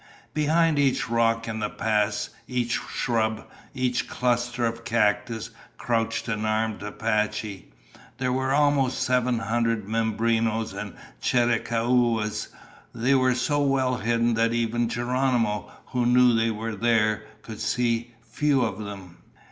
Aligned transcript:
Behind 0.33 0.79
each 0.79 1.11
rock 1.11 1.47
in 1.47 1.59
the 1.59 1.69
pass, 1.69 2.31
each 2.47 2.79
shrub, 2.89 3.45
each 3.75 4.07
cluster 4.07 4.65
of 4.65 4.83
cactus, 4.83 5.51
crouched 5.77 6.27
an 6.27 6.43
armed 6.43 6.81
Apache. 6.81 7.71
There 8.17 8.33
were 8.33 8.51
almost 8.51 9.03
seven 9.03 9.37
hundred 9.37 9.87
Mimbrenos 9.87 10.73
and 10.73 10.95
Chiricahuas. 11.21 12.47
They 12.95 13.13
were 13.13 13.35
so 13.35 13.61
well 13.61 13.97
hidden 13.97 14.33
that 14.33 14.53
even 14.53 14.89
Geronimo, 14.89 15.71
who 15.89 16.07
knew 16.07 16.33
they 16.33 16.49
were 16.49 16.75
there, 16.75 17.21
could 17.43 17.59
see 17.61 18.15
few 18.23 18.63
of 18.63 18.79
them. 18.83 19.17